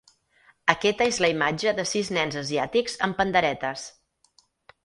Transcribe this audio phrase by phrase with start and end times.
[0.73, 3.85] Aquesta és la imatge de sis nens asiàtics amb panderetes